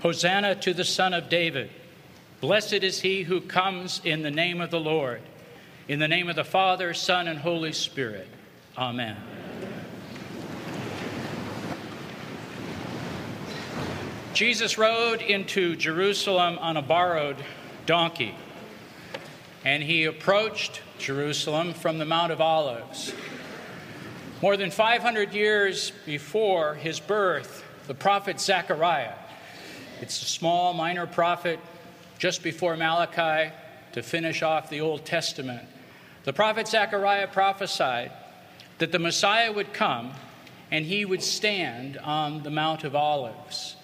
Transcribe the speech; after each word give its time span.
Hosanna 0.00 0.54
to 0.54 0.72
the 0.72 0.84
Son 0.84 1.12
of 1.12 1.28
David. 1.28 1.70
Blessed 2.40 2.84
is 2.84 3.00
he 3.00 3.24
who 3.24 3.40
comes 3.40 4.00
in 4.04 4.22
the 4.22 4.30
name 4.30 4.60
of 4.60 4.70
the 4.70 4.78
Lord. 4.78 5.20
In 5.88 5.98
the 5.98 6.06
name 6.06 6.28
of 6.28 6.36
the 6.36 6.44
Father, 6.44 6.94
Son, 6.94 7.26
and 7.26 7.36
Holy 7.36 7.72
Spirit. 7.72 8.28
Amen. 8.76 9.16
Jesus 14.34 14.78
rode 14.78 15.20
into 15.20 15.74
Jerusalem 15.74 16.58
on 16.60 16.76
a 16.76 16.82
borrowed 16.82 17.44
donkey, 17.84 18.36
and 19.64 19.82
he 19.82 20.04
approached 20.04 20.80
Jerusalem 21.00 21.74
from 21.74 21.98
the 21.98 22.04
Mount 22.04 22.30
of 22.30 22.40
Olives. 22.40 23.12
More 24.42 24.56
than 24.56 24.70
500 24.70 25.34
years 25.34 25.90
before 26.06 26.76
his 26.76 27.00
birth, 27.00 27.64
the 27.88 27.94
prophet 27.94 28.40
Zechariah 28.40 29.14
it's 30.00 30.22
a 30.22 30.26
small, 30.26 30.72
minor 30.74 31.06
prophet 31.06 31.58
just 32.18 32.42
before 32.42 32.76
Malachi 32.76 33.52
to 33.92 34.02
finish 34.02 34.42
off 34.42 34.70
the 34.70 34.80
Old 34.80 35.04
Testament. 35.04 35.62
The 36.24 36.32
prophet 36.32 36.68
Zechariah 36.68 37.28
prophesied 37.28 38.12
that 38.78 38.92
the 38.92 38.98
Messiah 38.98 39.52
would 39.52 39.72
come 39.72 40.12
and 40.70 40.84
he 40.84 41.04
would 41.04 41.22
stand 41.22 41.96
on 41.98 42.42
the 42.42 42.50
Mount 42.50 42.84
of 42.84 42.94
Olives. 42.94 43.76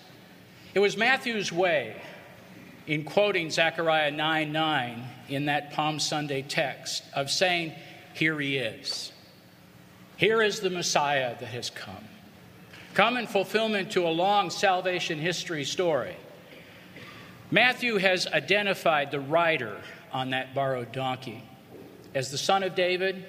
It 0.75 0.81
was 0.81 0.97
Matthew's 0.97 1.51
way 1.51 2.01
in 2.87 3.05
quoting 3.05 3.51
Zechariah 3.51 4.11
9 4.11 4.53
9 4.53 5.05
in 5.29 5.47
that 5.47 5.73
Palm 5.73 5.99
Sunday 5.99 6.43
text 6.43 7.03
of 7.15 7.31
saying, 7.31 7.73
Here 8.13 8.39
he 8.39 8.59
is. 8.59 9.13
Here 10.17 10.43
is 10.43 10.61
the 10.61 10.71
Messiah 10.71 11.35
that 11.41 11.49
has 11.49 11.71
come 11.71 12.09
come 12.95 13.17
in 13.17 13.27
fulfillment 13.27 13.91
to 13.91 14.07
a 14.07 14.09
long 14.09 14.51
salvation 14.51 15.19
history 15.19 15.65
story. 15.65 16.15
Matthew 17.51 17.99
has 17.99 18.27
identified 18.29 19.11
the 19.11 19.21
rider 19.21 19.77
on 20.13 20.31
that 20.31 20.55
borrowed 20.55 20.93
donkey 20.93 21.43
as 22.15 22.31
the 22.31 22.39
son 22.39 22.63
of 22.63 22.77
David, 22.77 23.25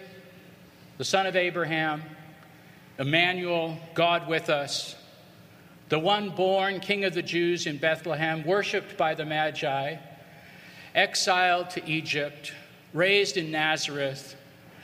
the 0.99 1.03
son 1.03 1.25
of 1.25 1.35
Abraham, 1.35 2.03
Emmanuel, 2.99 3.77
God 3.95 4.27
with 4.27 4.49
us, 4.49 4.95
the 5.89 5.99
one 5.99 6.29
born 6.29 6.79
King 6.79 7.03
of 7.03 7.15
the 7.15 7.23
Jews 7.23 7.65
in 7.65 7.77
Bethlehem, 7.77 8.45
worshiped 8.45 8.95
by 8.97 9.15
the 9.15 9.25
Magi, 9.25 9.97
exiled 10.93 11.71
to 11.71 11.85
Egypt, 11.89 12.53
raised 12.93 13.35
in 13.35 13.49
Nazareth, 13.51 14.35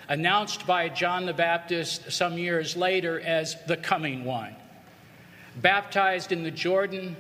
announced 0.09 0.65
by 0.65 0.89
John 0.89 1.27
the 1.27 1.33
Baptist 1.33 2.11
some 2.11 2.37
years 2.37 2.75
later 2.75 3.21
as 3.21 3.55
the 3.67 3.77
coming 3.77 4.25
one 4.25 4.55
baptized 5.57 6.31
in 6.31 6.43
the 6.43 6.51
Jordan, 6.51 7.15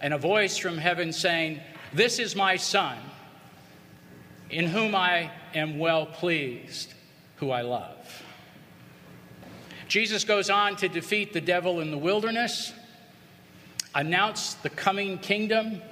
and 0.00 0.14
a 0.14 0.18
voice 0.18 0.56
from 0.56 0.78
heaven 0.78 1.12
saying, 1.12 1.60
This 1.92 2.18
is 2.18 2.36
my 2.36 2.56
Son, 2.56 2.98
in 4.50 4.66
whom 4.66 4.94
I 4.94 5.30
am 5.54 5.78
well 5.78 6.06
pleased, 6.06 6.94
who 7.36 7.50
I 7.50 7.62
love. 7.62 8.22
Jesus 9.88 10.24
goes 10.24 10.50
on 10.50 10.76
to 10.76 10.88
defeat 10.88 11.32
the 11.32 11.40
devil 11.40 11.80
in 11.80 11.90
the 11.90 11.98
wilderness, 11.98 12.72
announce 13.94 14.54
the 14.54 14.70
coming 14.70 15.18
kingdom, 15.18 15.82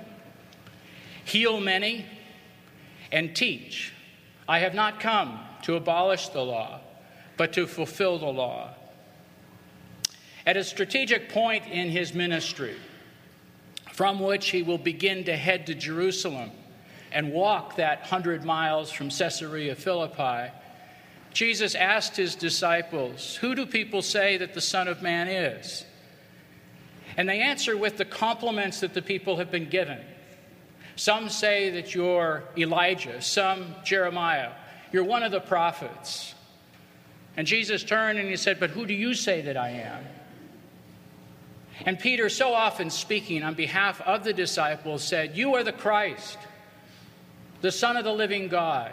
heal 1.25 1.61
many, 1.61 2.07
and 3.13 3.37
teach. 3.37 3.93
I 4.49 4.59
have 4.61 4.75
not 4.75 4.99
come 4.99 5.39
to 5.63 5.77
abolish 5.77 6.29
the 6.29 6.41
law, 6.41 6.81
but 7.37 7.53
to 7.53 7.67
fulfill 7.67 8.19
the 8.19 8.27
law. 8.27 8.75
At 10.45 10.57
a 10.57 10.65
strategic 10.65 11.29
point 11.29 11.67
in 11.67 11.89
his 11.89 12.15
ministry, 12.15 12.77
from 13.93 14.21
which 14.21 14.51
he 14.51 14.63
will 14.63 14.79
begin 14.79 15.25
to 15.25 15.37
head 15.37 15.67
to 15.67 15.75
Jerusalem 15.75 16.51
and 17.13 17.33
walk 17.33 17.77
that 17.77 18.03
hundred 18.03 18.45
miles 18.45 18.91
from 18.91 19.11
Caesarea 19.11 19.75
Philippi, 19.75 20.51
Jesus 21.33 21.75
asked 21.75 22.17
his 22.17 22.35
disciples, 22.35 23.37
Who 23.37 23.55
do 23.55 23.67
people 23.67 24.03
say 24.03 24.37
that 24.39 24.55
the 24.55 24.61
Son 24.61 24.89
of 24.89 25.03
Man 25.03 25.29
is? 25.29 25.85
And 27.17 27.29
they 27.29 27.41
answer 27.41 27.77
with 27.77 27.97
the 27.97 28.05
compliments 28.05 28.81
that 28.81 28.95
the 28.95 29.03
people 29.03 29.37
have 29.37 29.51
been 29.51 29.69
given. 29.69 30.01
Some 30.97 31.29
say 31.29 31.71
that 31.71 31.95
you're 31.95 32.45
Elijah, 32.57 33.23
some 33.23 33.75
Jeremiah, 33.85 34.53
you're 34.93 35.05
one 35.05 35.23
of 35.23 35.33
the 35.33 35.41
prophets. 35.41 36.35
And 37.37 37.47
Jesus 37.47 37.83
turned 37.83 38.19
and 38.19 38.29
he 38.29 38.37
said, 38.37 38.61
But 38.61 38.71
who 38.71 38.87
do 38.87 38.95
you 38.95 39.15
say 39.15 39.41
that 39.43 39.57
I 39.57 39.71
am? 39.71 40.05
And 41.85 41.99
Peter, 41.99 42.29
so 42.29 42.55
often 42.55 42.91
speaking 42.91 43.43
on 43.43 43.55
behalf 43.55 44.01
of 44.03 44.25
the 44.25 44.33
disciples, 44.33 45.03
said, 45.03 45.37
You 45.37 45.55
are 45.55 45.65
the 45.65 45.73
Christ, 45.73 46.39
the 47.61 47.73
Son 47.73 47.97
of 47.97 48.05
the 48.05 48.13
living 48.13 48.49
God. 48.49 48.93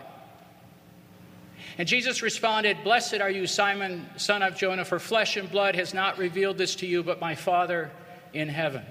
And 1.78 1.88
Jesus 1.88 2.22
responded, 2.22 2.84
Blessed 2.84 3.22
are 3.22 3.30
you, 3.30 3.48
Simon, 3.48 4.10
son 4.18 4.42
of 4.42 4.58
Jonah, 4.58 4.86
for 4.86 5.00
flesh 5.00 5.38
and 5.38 5.50
blood 5.50 5.76
has 5.76 5.94
not 5.94 6.18
revealed 6.18 6.58
this 6.58 6.76
to 6.76 6.88
you, 6.88 7.04
but 7.04 7.22
my 7.22 7.36
Father 7.36 7.92
in 8.34 8.50
heaven. 8.50 8.84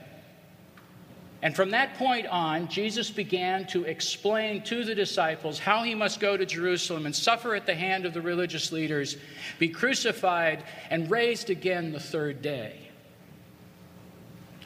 And 1.42 1.54
from 1.54 1.70
that 1.70 1.94
point 1.94 2.26
on, 2.26 2.66
Jesus 2.68 3.10
began 3.10 3.66
to 3.68 3.84
explain 3.84 4.62
to 4.62 4.84
the 4.84 4.94
disciples 4.94 5.58
how 5.58 5.82
he 5.82 5.94
must 5.94 6.18
go 6.18 6.36
to 6.36 6.44
Jerusalem 6.44 7.06
and 7.06 7.14
suffer 7.14 7.54
at 7.54 7.66
the 7.66 7.74
hand 7.74 8.06
of 8.06 8.14
the 8.14 8.20
religious 8.20 8.72
leaders, 8.72 9.16
be 9.58 9.68
crucified, 9.68 10.64
and 10.90 11.10
raised 11.10 11.50
again 11.50 11.92
the 11.92 12.00
third 12.00 12.42
day. 12.42 12.87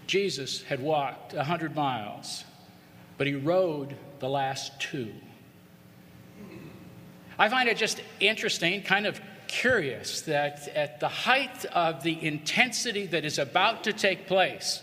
Jesus 0.06 0.62
had 0.62 0.80
walked 0.80 1.34
100 1.34 1.74
miles, 1.74 2.44
but 3.18 3.26
he 3.26 3.34
rode 3.34 3.96
the 4.20 4.28
last 4.28 4.78
two. 4.80 5.12
I 7.38 7.48
find 7.48 7.68
it 7.68 7.76
just 7.76 8.00
interesting, 8.20 8.82
kind 8.82 9.06
of 9.06 9.20
curious, 9.48 10.22
that 10.22 10.68
at 10.74 11.00
the 11.00 11.08
height 11.08 11.64
of 11.66 12.02
the 12.02 12.24
intensity 12.24 13.06
that 13.06 13.24
is 13.24 13.38
about 13.38 13.84
to 13.84 13.92
take 13.92 14.26
place, 14.26 14.82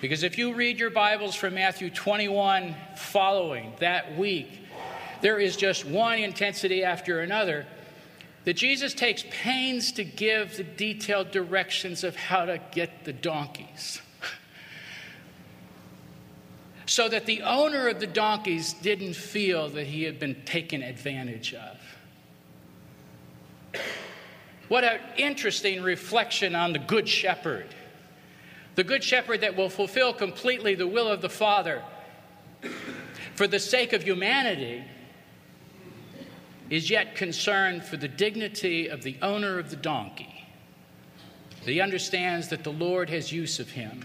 because 0.00 0.22
if 0.22 0.36
you 0.36 0.54
read 0.54 0.80
your 0.80 0.90
Bibles 0.90 1.34
from 1.34 1.54
Matthew 1.54 1.90
21 1.90 2.74
following 2.96 3.72
that 3.78 4.16
week, 4.18 4.50
there 5.20 5.38
is 5.38 5.56
just 5.56 5.84
one 5.84 6.18
intensity 6.18 6.82
after 6.82 7.20
another 7.20 7.66
that 8.44 8.54
Jesus 8.54 8.92
takes 8.92 9.24
pains 9.30 9.92
to 9.92 10.04
give 10.04 10.56
the 10.56 10.64
detailed 10.64 11.30
directions 11.30 12.02
of 12.02 12.16
how 12.16 12.44
to 12.44 12.60
get 12.72 13.04
the 13.04 13.12
donkeys 13.12 14.00
so 16.86 17.08
that 17.08 17.26
the 17.26 17.42
owner 17.42 17.88
of 17.88 18.00
the 18.00 18.06
donkeys 18.06 18.72
didn't 18.72 19.14
feel 19.14 19.68
that 19.70 19.86
he 19.86 20.02
had 20.02 20.18
been 20.18 20.34
taken 20.44 20.82
advantage 20.82 21.54
of. 21.54 21.78
What 24.68 24.84
an 24.84 25.00
interesting 25.16 25.82
reflection 25.82 26.54
on 26.54 26.72
the 26.72 26.78
Good 26.78 27.08
Shepherd. 27.08 27.74
The 28.74 28.84
Good 28.84 29.04
Shepherd 29.04 29.42
that 29.42 29.56
will 29.56 29.68
fulfill 29.68 30.14
completely 30.14 30.74
the 30.74 30.86
will 30.86 31.08
of 31.08 31.20
the 31.20 31.28
Father 31.28 31.82
for 33.34 33.46
the 33.46 33.60
sake 33.60 33.92
of 33.92 34.02
humanity 34.02 34.82
is 36.72 36.88
yet 36.88 37.14
concerned 37.14 37.84
for 37.84 37.98
the 37.98 38.08
dignity 38.08 38.88
of 38.88 39.02
the 39.02 39.14
owner 39.20 39.58
of 39.58 39.68
the 39.68 39.76
donkey. 39.76 40.46
He 41.66 41.82
understands 41.82 42.48
that 42.48 42.64
the 42.64 42.72
Lord 42.72 43.10
has 43.10 43.30
use 43.30 43.60
of 43.60 43.72
him 43.72 44.02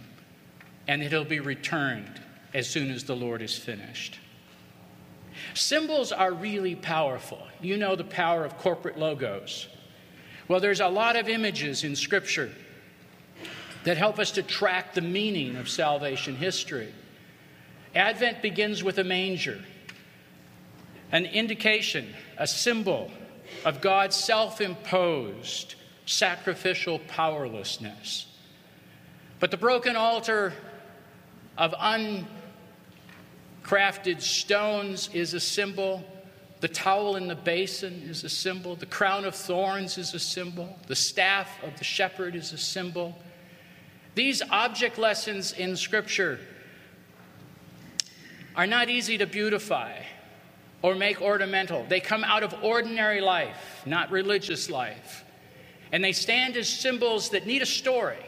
and 0.85 1.01
that 1.01 1.09
he'll 1.09 1.23
be 1.23 1.39
returned 1.39 2.21
as 2.53 2.67
soon 2.67 2.91
as 2.91 3.05
the 3.05 3.15
Lord 3.15 3.41
is 3.41 3.57
finished. 3.57 4.19
Symbols 5.53 6.11
are 6.11 6.33
really 6.33 6.75
powerful. 6.75 7.39
You 7.61 7.77
know 7.77 7.95
the 7.95 8.03
power 8.03 8.43
of 8.43 8.57
corporate 8.57 8.99
logos. 8.99 9.69
Well, 10.49 10.59
there's 10.59 10.81
a 10.81 10.89
lot 10.89 11.15
of 11.15 11.29
images 11.29 11.85
in 11.85 11.95
Scripture 11.95 12.51
that 13.85 13.95
help 13.95 14.19
us 14.19 14.31
to 14.31 14.43
track 14.43 14.93
the 14.93 14.99
meaning 14.99 15.55
of 15.55 15.69
salvation 15.69 16.35
history. 16.35 16.93
Advent 17.95 18.41
begins 18.41 18.83
with 18.83 18.97
a 18.97 19.05
manger, 19.05 19.63
an 21.11 21.25
indication, 21.25 22.13
a 22.37 22.47
symbol 22.47 23.11
of 23.65 23.81
God's 23.81 24.15
self 24.15 24.61
imposed 24.61 25.75
sacrificial 26.05 26.99
powerlessness. 26.99 28.27
But 29.39 29.51
the 29.51 29.57
broken 29.57 29.95
altar 29.95 30.53
of 31.57 31.73
uncrafted 33.63 34.21
stones 34.21 35.09
is 35.13 35.33
a 35.33 35.39
symbol. 35.39 36.03
The 36.59 36.67
towel 36.67 37.17
in 37.17 37.27
the 37.27 37.35
basin 37.35 38.01
is 38.07 38.23
a 38.23 38.29
symbol. 38.29 38.75
The 38.75 38.87
crown 38.87 39.25
of 39.25 39.35
thorns 39.35 39.97
is 39.97 40.13
a 40.13 40.19
symbol. 40.19 40.77
The 40.87 40.95
staff 40.95 41.49
of 41.63 41.77
the 41.77 41.83
shepherd 41.83 42.35
is 42.35 42.51
a 42.51 42.57
symbol. 42.57 43.17
These 44.15 44.41
object 44.49 44.97
lessons 44.97 45.51
in 45.53 45.75
Scripture 45.75 46.39
are 48.55 48.65
not 48.65 48.89
easy 48.89 49.19
to 49.19 49.27
beautify 49.27 50.01
or 50.81 50.95
make 50.95 51.21
ornamental. 51.21 51.85
They 51.87 51.99
come 51.99 52.23
out 52.23 52.43
of 52.43 52.53
ordinary 52.63 53.21
life, 53.21 53.81
not 53.85 54.11
religious 54.11 54.69
life. 54.69 55.23
And 55.91 56.03
they 56.03 56.11
stand 56.11 56.57
as 56.57 56.67
symbols 56.67 57.29
that 57.29 57.47
need 57.47 57.61
a 57.61 57.65
story. 57.65 58.25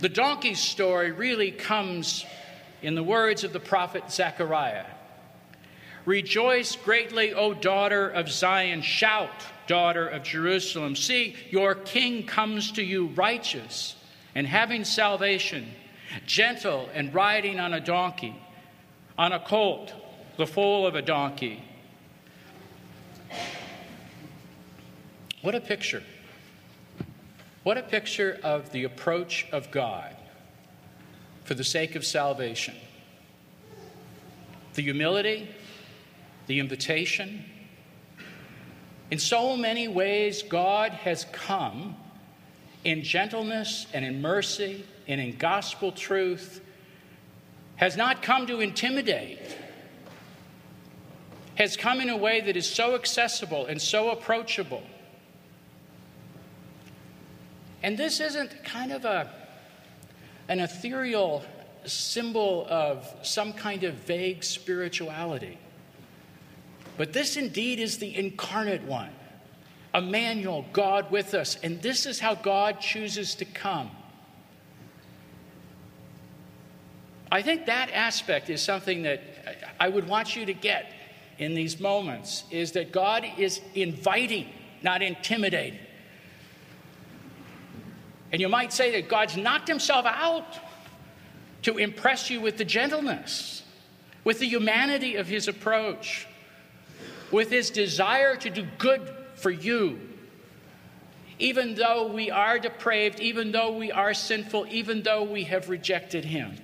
The 0.00 0.08
donkey's 0.08 0.60
story 0.60 1.10
really 1.10 1.50
comes 1.50 2.26
in 2.82 2.94
the 2.94 3.02
words 3.02 3.44
of 3.44 3.52
the 3.52 3.60
prophet 3.60 4.10
Zechariah 4.10 4.84
Rejoice 6.06 6.76
greatly, 6.76 7.34
O 7.34 7.52
daughter 7.52 8.08
of 8.08 8.30
Zion. 8.30 8.80
Shout, 8.80 9.44
daughter 9.66 10.06
of 10.06 10.22
Jerusalem. 10.22 10.94
See, 10.94 11.34
your 11.50 11.74
king 11.74 12.24
comes 12.24 12.70
to 12.72 12.82
you 12.82 13.08
righteous 13.08 13.96
and 14.36 14.46
having 14.46 14.84
salvation, 14.84 15.66
gentle 16.24 16.88
and 16.94 17.12
riding 17.12 17.58
on 17.58 17.74
a 17.74 17.80
donkey, 17.80 18.40
on 19.18 19.32
a 19.32 19.40
colt, 19.40 19.92
the 20.36 20.46
foal 20.46 20.86
of 20.86 20.94
a 20.94 21.02
donkey. 21.02 21.62
What 25.42 25.54
a 25.54 25.60
picture. 25.60 26.02
What 27.62 27.78
a 27.78 27.82
picture 27.82 28.38
of 28.42 28.70
the 28.72 28.84
approach 28.84 29.46
of 29.52 29.70
God 29.70 30.14
for 31.44 31.54
the 31.54 31.64
sake 31.64 31.94
of 31.94 32.04
salvation. 32.04 32.74
The 34.74 34.82
humility, 34.82 35.48
the 36.46 36.60
invitation. 36.60 37.44
In 39.10 39.18
so 39.18 39.56
many 39.56 39.88
ways, 39.88 40.42
God 40.42 40.92
has 40.92 41.24
come 41.32 41.96
in 42.84 43.02
gentleness 43.02 43.86
and 43.92 44.04
in 44.04 44.20
mercy 44.20 44.84
and 45.08 45.20
in 45.20 45.36
gospel 45.36 45.92
truth, 45.92 46.60
has 47.76 47.96
not 47.96 48.22
come 48.22 48.46
to 48.46 48.60
intimidate, 48.60 49.40
has 51.56 51.76
come 51.76 52.00
in 52.00 52.10
a 52.10 52.16
way 52.16 52.40
that 52.40 52.56
is 52.56 52.68
so 52.68 52.94
accessible 52.94 53.66
and 53.66 53.80
so 53.80 54.10
approachable. 54.10 54.82
And 57.82 57.96
this 57.96 58.20
isn't 58.20 58.64
kind 58.64 58.92
of 58.92 59.04
a, 59.04 59.30
an 60.48 60.60
ethereal 60.60 61.44
symbol 61.84 62.66
of 62.68 63.08
some 63.22 63.52
kind 63.52 63.84
of 63.84 63.94
vague 63.94 64.44
spirituality. 64.44 65.58
But 66.96 67.12
this 67.12 67.36
indeed 67.36 67.78
is 67.78 67.98
the 67.98 68.16
incarnate 68.16 68.82
one, 68.82 69.10
Emmanuel, 69.94 70.64
God 70.72 71.10
with 71.10 71.34
us. 71.34 71.56
And 71.62 71.80
this 71.80 72.06
is 72.06 72.18
how 72.18 72.34
God 72.34 72.80
chooses 72.80 73.34
to 73.36 73.44
come. 73.44 73.90
I 77.30 77.42
think 77.42 77.66
that 77.66 77.90
aspect 77.90 78.50
is 78.50 78.62
something 78.62 79.02
that 79.02 79.22
I 79.78 79.88
would 79.88 80.08
want 80.08 80.36
you 80.36 80.46
to 80.46 80.54
get 80.54 80.92
in 81.38 81.54
these 81.54 81.78
moments 81.80 82.44
is 82.50 82.72
that 82.72 82.92
God 82.92 83.26
is 83.38 83.60
inviting, 83.74 84.48
not 84.82 85.02
intimidating. 85.02 85.78
And 88.32 88.40
you 88.40 88.48
might 88.48 88.72
say 88.72 88.92
that 88.92 89.08
God's 89.08 89.36
knocked 89.36 89.68
himself 89.68 90.06
out 90.06 90.58
to 91.62 91.78
impress 91.78 92.30
you 92.30 92.40
with 92.40 92.56
the 92.56 92.64
gentleness, 92.64 93.62
with 94.24 94.38
the 94.40 94.46
humanity 94.46 95.16
of 95.16 95.26
his 95.26 95.48
approach 95.48 96.26
with 97.30 97.50
his 97.50 97.70
desire 97.70 98.36
to 98.36 98.50
do 98.50 98.66
good 98.78 99.12
for 99.34 99.50
you. 99.50 99.98
Even 101.38 101.74
though 101.74 102.06
we 102.06 102.30
are 102.30 102.58
depraved, 102.58 103.20
even 103.20 103.52
though 103.52 103.76
we 103.76 103.92
are 103.92 104.14
sinful, 104.14 104.66
even 104.70 105.02
though 105.02 105.22
we 105.22 105.44
have 105.44 105.68
rejected 105.68 106.24
him. 106.24 106.56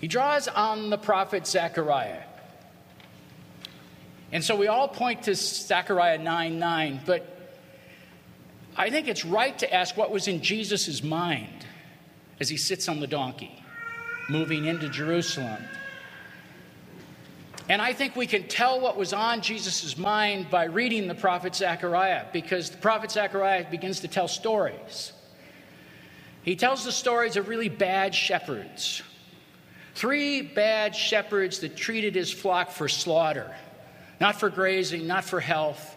He 0.00 0.08
draws 0.08 0.48
on 0.48 0.90
the 0.90 0.98
prophet 0.98 1.46
Zechariah. 1.46 2.22
And 4.30 4.44
so 4.44 4.56
we 4.56 4.66
all 4.66 4.88
point 4.88 5.22
to 5.24 5.34
Zechariah 5.34 6.18
9 6.18 6.58
9, 6.58 7.00
but 7.06 7.34
I 8.76 8.90
think 8.90 9.08
it's 9.08 9.24
right 9.24 9.58
to 9.58 9.74
ask 9.74 9.96
what 9.96 10.10
was 10.10 10.28
in 10.28 10.40
Jesus' 10.42 11.02
mind 11.02 11.66
as 12.38 12.48
he 12.48 12.56
sits 12.56 12.88
on 12.88 13.00
the 13.00 13.06
donkey, 13.06 13.62
moving 14.28 14.66
into 14.66 14.88
Jerusalem. 14.88 15.64
And 17.68 17.82
I 17.82 17.92
think 17.92 18.16
we 18.16 18.26
can 18.26 18.44
tell 18.44 18.80
what 18.80 18.96
was 18.96 19.12
on 19.12 19.42
Jesus' 19.42 19.98
mind 19.98 20.48
by 20.48 20.64
reading 20.64 21.08
the 21.08 21.14
prophet 21.14 21.54
Zechariah, 21.54 22.26
because 22.32 22.70
the 22.70 22.78
prophet 22.78 23.10
Zechariah 23.10 23.68
begins 23.70 24.00
to 24.00 24.08
tell 24.08 24.28
stories. 24.28 25.12
He 26.42 26.54
tells 26.56 26.84
the 26.84 26.92
stories 26.92 27.36
of 27.36 27.48
really 27.48 27.68
bad 27.68 28.14
shepherds. 28.14 29.02
Three 29.98 30.42
bad 30.42 30.94
shepherds 30.94 31.58
that 31.58 31.76
treated 31.76 32.14
his 32.14 32.30
flock 32.30 32.70
for 32.70 32.88
slaughter, 32.88 33.52
not 34.20 34.38
for 34.38 34.48
grazing, 34.48 35.08
not 35.08 35.24
for 35.24 35.40
health, 35.40 35.96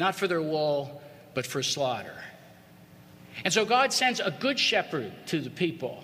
not 0.00 0.14
for 0.14 0.26
their 0.26 0.40
wool, 0.40 1.02
but 1.34 1.44
for 1.44 1.62
slaughter. 1.62 2.16
And 3.44 3.52
so 3.52 3.66
God 3.66 3.92
sends 3.92 4.20
a 4.20 4.30
good 4.30 4.58
shepherd 4.58 5.12
to 5.26 5.42
the 5.42 5.50
people, 5.50 6.02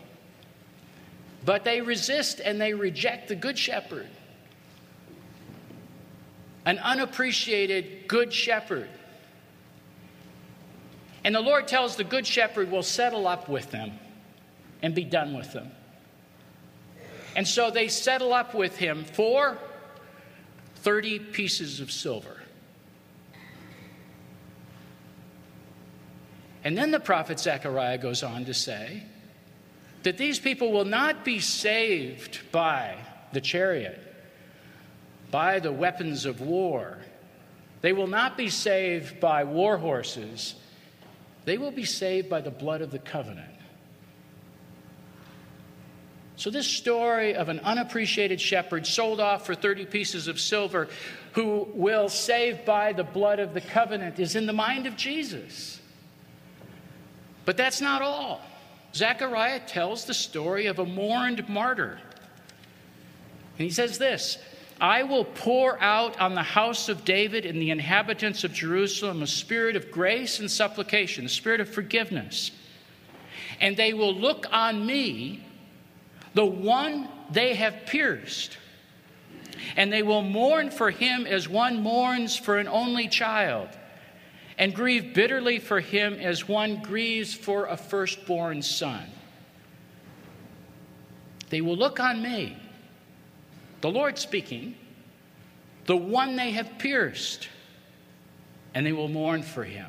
but 1.42 1.64
they 1.64 1.80
resist 1.80 2.38
and 2.38 2.60
they 2.60 2.74
reject 2.74 3.28
the 3.28 3.34
good 3.34 3.56
shepherd 3.58 4.10
an 6.66 6.78
unappreciated 6.80 8.08
good 8.08 8.30
shepherd. 8.30 8.90
And 11.24 11.34
the 11.34 11.40
Lord 11.40 11.66
tells 11.66 11.96
the 11.96 12.04
good 12.04 12.26
shepherd 12.26 12.70
will 12.70 12.82
settle 12.82 13.26
up 13.26 13.48
with 13.48 13.70
them 13.70 13.92
and 14.82 14.94
be 14.94 15.04
done 15.04 15.32
with 15.34 15.54
them. 15.54 15.70
And 17.34 17.46
so 17.46 17.70
they 17.70 17.88
settle 17.88 18.32
up 18.32 18.54
with 18.54 18.76
him 18.76 19.04
for 19.04 19.58
30 20.76 21.18
pieces 21.18 21.80
of 21.80 21.90
silver. 21.90 22.42
And 26.64 26.76
then 26.76 26.90
the 26.90 27.00
prophet 27.00 27.40
Zechariah 27.40 27.98
goes 27.98 28.22
on 28.22 28.44
to 28.44 28.54
say 28.54 29.02
that 30.04 30.18
these 30.18 30.38
people 30.38 30.70
will 30.72 30.84
not 30.84 31.24
be 31.24 31.40
saved 31.40 32.40
by 32.52 32.96
the 33.32 33.40
chariot 33.40 34.12
by 35.32 35.58
the 35.58 35.72
weapons 35.72 36.26
of 36.26 36.40
war. 36.40 36.98
They 37.80 37.92
will 37.92 38.06
not 38.06 38.36
be 38.36 38.50
saved 38.50 39.18
by 39.18 39.42
war 39.42 39.78
horses, 39.78 40.54
they 41.44 41.58
will 41.58 41.72
be 41.72 41.84
saved 41.84 42.30
by 42.30 42.40
the 42.40 42.52
blood 42.52 42.82
of 42.82 42.92
the 42.92 43.00
covenant. 43.00 43.50
So, 46.42 46.50
this 46.50 46.66
story 46.66 47.36
of 47.36 47.48
an 47.48 47.60
unappreciated 47.60 48.40
shepherd 48.40 48.84
sold 48.84 49.20
off 49.20 49.46
for 49.46 49.54
30 49.54 49.86
pieces 49.86 50.26
of 50.26 50.40
silver 50.40 50.88
who 51.34 51.68
will 51.72 52.08
save 52.08 52.64
by 52.64 52.92
the 52.92 53.04
blood 53.04 53.38
of 53.38 53.54
the 53.54 53.60
covenant 53.60 54.18
is 54.18 54.34
in 54.34 54.46
the 54.46 54.52
mind 54.52 54.88
of 54.88 54.96
Jesus. 54.96 55.80
But 57.44 57.56
that's 57.56 57.80
not 57.80 58.02
all. 58.02 58.40
Zechariah 58.92 59.60
tells 59.68 60.04
the 60.04 60.14
story 60.14 60.66
of 60.66 60.80
a 60.80 60.84
mourned 60.84 61.48
martyr. 61.48 62.00
And 63.56 63.64
he 63.64 63.70
says 63.70 63.98
this 63.98 64.36
I 64.80 65.04
will 65.04 65.24
pour 65.24 65.80
out 65.80 66.18
on 66.18 66.34
the 66.34 66.42
house 66.42 66.88
of 66.88 67.04
David 67.04 67.46
and 67.46 67.62
the 67.62 67.70
inhabitants 67.70 68.42
of 68.42 68.52
Jerusalem 68.52 69.22
a 69.22 69.28
spirit 69.28 69.76
of 69.76 69.92
grace 69.92 70.40
and 70.40 70.50
supplication, 70.50 71.24
a 71.24 71.28
spirit 71.28 71.60
of 71.60 71.68
forgiveness. 71.68 72.50
And 73.60 73.76
they 73.76 73.92
will 73.92 74.12
look 74.12 74.46
on 74.50 74.84
me, 74.84 75.44
the 76.34 76.44
one 76.44 77.08
they 77.30 77.54
have 77.54 77.86
pierced. 77.86 78.56
And 79.76 79.92
they 79.92 80.02
will 80.02 80.22
mourn 80.22 80.70
for 80.70 80.90
him 80.90 81.26
as 81.26 81.48
one 81.48 81.82
mourns 81.82 82.36
for 82.36 82.58
an 82.58 82.68
only 82.68 83.08
child, 83.08 83.68
and 84.58 84.74
grieve 84.74 85.14
bitterly 85.14 85.58
for 85.58 85.80
him 85.80 86.14
as 86.14 86.48
one 86.48 86.82
grieves 86.82 87.32
for 87.32 87.66
a 87.66 87.76
firstborn 87.76 88.62
son. 88.62 89.04
They 91.50 91.60
will 91.60 91.76
look 91.76 92.00
on 92.00 92.22
me 92.22 92.56
the 93.82 93.90
Lord 93.90 94.16
speaking, 94.16 94.76
the 95.86 95.96
one 95.96 96.36
they 96.36 96.52
have 96.52 96.78
pierced, 96.78 97.48
and 98.74 98.86
they 98.86 98.92
will 98.92 99.08
mourn 99.08 99.42
for 99.42 99.64
him. 99.64 99.88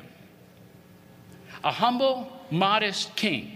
A 1.62 1.70
humble, 1.70 2.30
modest 2.50 3.14
king 3.14 3.53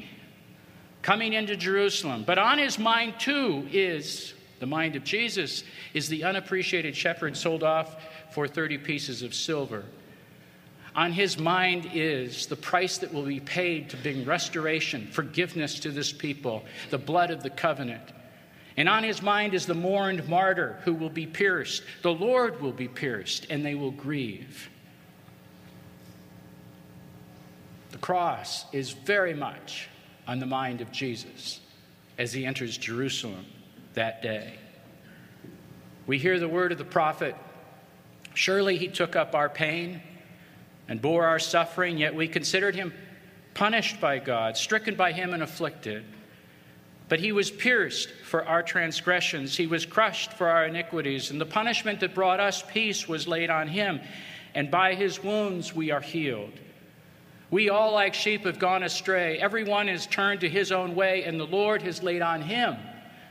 coming 1.09 1.33
into 1.33 1.57
Jerusalem, 1.57 2.23
but 2.23 2.37
on 2.37 2.59
his 2.59 2.79
mind 2.79 3.15
too 3.19 3.67
is 3.73 4.35
the 4.61 4.67
mind 4.67 4.95
of 4.95 5.05
Jesus, 5.05 5.65
is 5.95 6.07
the 6.07 6.23
unappreciated 6.23 6.95
shepherd 6.95 7.35
sold 7.35 7.63
off 7.63 7.97
for 8.35 8.47
30 8.47 8.77
pieces 8.77 9.23
of 9.23 9.33
silver. 9.33 9.87
On 10.95 11.11
his 11.11 11.39
mind 11.39 11.89
is 11.95 12.45
the 12.45 12.57
price 12.57 12.99
that 12.99 13.11
will 13.11 13.25
be 13.25 13.41
paid 13.41 13.89
to 13.89 13.97
bring 13.97 14.27
restoration, 14.27 15.07
forgiveness 15.07 15.81
to 15.81 15.91
this 15.91 16.13
people, 16.13 16.63
the 16.91 16.99
blood 16.99 17.31
of 17.31 17.43
the 17.43 17.49
covenant. 17.49 18.13
And 18.77 18.87
on 18.87 19.03
his 19.03 19.23
mind 19.23 19.55
is 19.55 19.65
the 19.65 19.73
mourned 19.73 20.29
martyr 20.29 20.79
who 20.85 20.93
will 20.93 21.09
be 21.09 21.27
pierced. 21.27 21.85
The 22.03 22.13
Lord 22.13 22.61
will 22.61 22.73
be 22.73 22.87
pierced, 22.87 23.47
and 23.49 23.65
they 23.65 23.75
will 23.75 23.93
grieve. 23.93 24.69
The 27.93 27.99
cross 27.99 28.67
is 28.75 28.91
very 28.91 29.33
much 29.33 29.89
on 30.29 30.39
the 30.39 30.47
mind 30.47 30.81
of 30.81 30.93
Jesus 30.93 31.59
as 32.19 32.33
he 32.33 32.47
enters 32.47 32.79
Jerusalem 32.79 33.47
that 33.95 34.23
day. 34.23 34.55
We 36.07 36.19
hear 36.19 36.39
the 36.39 36.49
word 36.49 36.71
of 36.71 36.79
the 36.79 36.85
prophet 36.85 37.35
Surely 38.35 38.77
he 38.77 38.87
took 38.87 39.17
up 39.17 39.35
our 39.35 39.49
pain 39.49 40.01
and 40.87 41.03
bore 41.03 41.27
our 41.27 41.41
suffering, 41.41 41.99
yet 41.99 42.15
we 42.15 42.29
considered 42.29 42.77
him 42.77 42.93
punished 43.59 44.01
by 44.01 44.21
God, 44.21 44.57
stricken 44.57 44.95
by 44.95 45.11
Him, 45.11 45.35
and 45.35 45.43
afflicted. 45.43 46.05
But 47.09 47.19
He 47.19 47.33
was 47.33 47.51
pierced 47.51 48.09
for 48.09 48.47
our 48.47 48.63
transgressions, 48.63 49.57
He 49.57 49.67
was 49.67 49.85
crushed 49.85 50.33
for 50.35 50.49
our 50.49 50.67
iniquities, 50.67 51.33
and 51.33 51.41
the 51.41 51.47
punishment 51.47 51.99
that 51.99 52.15
brought 52.15 52.39
us 52.39 52.63
peace 52.63 53.09
was 53.09 53.27
laid 53.27 53.51
on 53.51 53.67
Him, 53.67 54.01
and 54.55 54.71
by 54.71 54.95
His 54.95 55.25
wounds 55.25 55.75
we 55.75 55.91
are 55.91 56.01
healed. 56.01 56.53
We 57.51 57.71
all, 57.71 57.93
like 57.93 58.13
sheep, 58.13 58.45
have 58.45 58.59
gone 58.59 58.83
astray. 58.83 59.39
Everyone 59.39 59.89
has 59.89 60.07
turned 60.07 60.41
to 60.41 60.49
his 60.49 60.71
own 60.71 60.95
way, 60.95 61.25
and 61.25 61.41
the 61.41 61.47
Lord 61.47 61.83
has 61.83 62.03
laid 62.03 62.21
on 62.21 62.43
him 62.43 62.77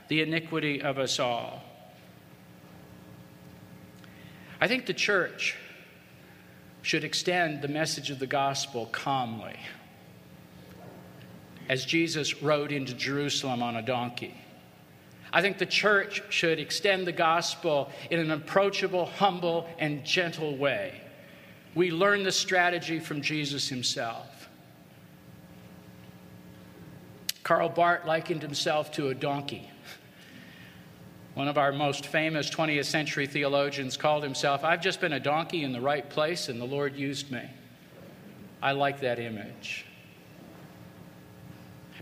the 0.08 0.22
iniquity 0.22 0.82
of 0.82 0.98
us 0.98 1.20
all. 1.20 1.64
I 4.60 4.68
think 4.68 4.88
the 4.88 4.94
church 4.94 5.56
should 6.82 7.04
extend 7.04 7.62
the 7.62 7.68
message 7.68 8.10
of 8.10 8.18
the 8.18 8.28
gospel 8.28 8.88
calmly 8.88 9.58
as 11.70 11.86
Jesus 11.86 12.42
rode 12.42 12.72
into 12.72 12.94
Jerusalem 12.94 13.62
on 13.62 13.76
a 13.76 13.82
donkey. 13.82 14.34
I 15.34 15.42
think 15.42 15.58
the 15.58 15.66
church 15.66 16.24
should 16.30 16.60
extend 16.60 17.06
the 17.06 17.12
gospel 17.12 17.92
in 18.10 18.20
an 18.20 18.32
approachable, 18.32 19.06
humble, 19.06 19.68
and 19.78 20.04
gentle 20.06 20.56
way. 20.56 21.02
We 21.78 21.92
learn 21.92 22.24
the 22.24 22.32
strategy 22.32 22.98
from 22.98 23.22
Jesus 23.22 23.70
himself. 23.70 24.50
Karl 27.44 27.70
Barth 27.70 28.04
likened 28.04 28.42
himself 28.42 28.92
to 28.94 29.10
a 29.10 29.14
donkey. 29.14 29.70
One 31.36 31.48
of 31.48 31.60
our 31.60 31.72
most 31.72 32.08
famous 32.08 32.50
20th 32.50 32.86
century 32.86 33.28
theologians 33.28 33.96
called 33.96 34.24
himself, 34.24 34.64
I've 34.64 34.82
just 34.82 35.00
been 35.00 35.14
a 35.14 35.20
donkey 35.20 35.64
in 35.64 35.72
the 35.72 35.80
right 35.80 36.10
place 36.10 36.50
and 36.50 36.60
the 36.60 36.66
Lord 36.66 36.96
used 36.96 37.32
me. 37.32 37.44
I 38.60 38.72
like 38.72 39.02
that 39.02 39.20
image. 39.20 39.86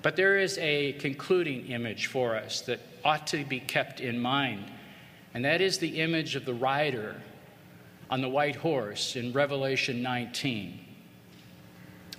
But 0.01 0.15
there 0.15 0.39
is 0.39 0.57
a 0.59 0.93
concluding 0.93 1.67
image 1.67 2.05
for 2.07 2.37
us 2.37 2.61
that 2.61 2.79
ought 3.03 3.27
to 3.27 3.43
be 3.43 3.59
kept 3.59 3.99
in 3.99 4.21
mind, 4.21 4.71
and 5.33 5.43
that 5.43 5.59
is 5.59 5.79
the 5.79 5.99
image 5.99 6.37
of 6.37 6.45
the 6.45 6.53
rider 6.53 7.21
on 8.09 8.21
the 8.21 8.29
white 8.29 8.55
horse 8.55 9.15
in 9.15 9.33
Revelation 9.33 10.01
19. 10.01 10.79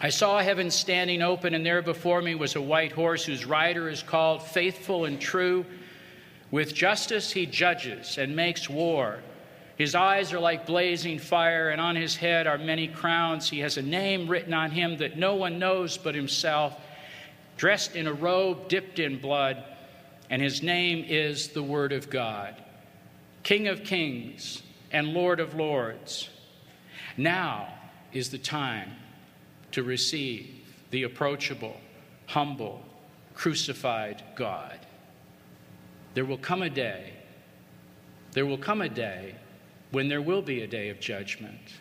I 0.01 0.11
saw 0.11 0.41
heaven 0.41 0.71
standing 0.71 1.23
open, 1.23 1.55
and 1.55 1.65
there 1.65 1.81
before 1.81 2.21
me 2.21 2.35
was 2.35 2.55
a 2.55 2.61
white 2.61 2.93
horse 2.93 3.25
whose 3.25 3.47
rider 3.47 3.89
is 3.89 4.03
called 4.03 4.43
Faithful 4.43 5.07
and 5.07 5.21
True 5.21 5.65
with 6.51 6.75
justice 6.75 7.33
he 7.33 7.47
judges 7.47 8.19
and 8.19 8.37
makes 8.37 8.69
war. 8.69 9.21
His 9.77 9.95
eyes 9.95 10.33
are 10.33 10.41
like 10.41 10.67
blazing 10.67 11.19
fire, 11.19 11.71
and 11.71 11.81
on 11.81 11.97
his 11.97 12.17
head 12.17 12.47
are 12.47 12.59
many 12.59 12.89
crowns. 12.89 13.49
He 13.49 13.61
has 13.61 13.77
a 13.77 13.83
name 13.83 14.29
written 14.29 14.55
on 14.55 14.71
him 14.71 14.99
that 14.99 15.19
no 15.19 15.35
one 15.35 15.59
knows 15.59 15.97
but 15.97 16.15
himself, 16.15 16.79
dressed 17.57 17.97
in 17.97 18.07
a 18.07 18.13
robe 18.13 18.69
dipped 18.69 18.99
in 18.99 19.19
blood, 19.19 19.63
and 20.31 20.43
his 20.43 20.63
name 20.63 21.05
is 21.07 21.49
the 21.49 21.63
Word 21.63 21.93
of 21.93 22.11
God, 22.11 22.55
King 23.43 23.69
of 23.69 23.85
kings 23.85 24.63
and 24.97 25.09
Lord 25.09 25.41
of 25.41 25.55
lords. 25.55 26.31
Now 27.19 27.69
is 28.15 28.31
the 28.31 28.39
time 28.39 28.93
to 29.73 29.83
receive 29.83 30.49
the 30.91 31.03
approachable, 31.03 31.77
humble, 32.25 32.83
crucified 33.35 34.23
God. 34.37 34.79
There 36.15 36.25
will 36.25 36.39
come 36.39 36.63
a 36.63 36.71
day, 36.71 37.13
there 38.33 38.47
will 38.47 38.57
come 38.57 38.81
a 38.81 38.89
day 38.89 39.35
when 39.91 40.09
there 40.09 40.23
will 40.23 40.41
be 40.41 40.63
a 40.63 40.67
day 40.67 40.89
of 40.89 40.99
judgment, 40.99 41.75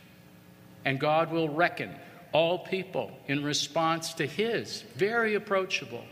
and 0.84 1.00
God 1.00 1.32
will 1.32 1.48
reckon 1.48 1.96
all 2.34 2.60
people 2.60 3.18
in 3.30 3.46
response 3.46 4.14
to 4.16 4.26
His 4.26 4.82
very 4.98 5.36
approachable, 5.36 6.04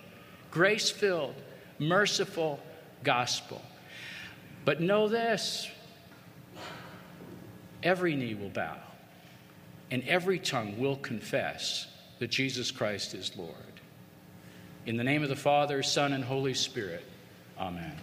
grace 0.51 0.89
filled, 0.89 1.35
merciful 1.79 2.61
gospel. 3.03 3.61
But 4.63 4.79
know 4.79 5.09
this 5.09 5.67
every 7.83 8.15
knee 8.15 8.33
will 8.33 8.49
bow, 8.49 8.77
and 9.91 10.03
every 10.07 10.39
tongue 10.39 10.79
will 10.79 10.95
confess 10.95 11.87
that 12.19 12.31
Jesus 12.31 12.71
Christ 12.71 13.13
is 13.13 13.35
Lord. 13.37 13.53
In 14.85 14.97
the 14.97 15.03
name 15.03 15.23
of 15.23 15.29
the 15.29 15.35
Father, 15.35 15.83
Son, 15.83 16.13
and 16.13 16.23
Holy 16.23 16.53
Spirit, 16.53 17.03
Amen. 17.59 17.91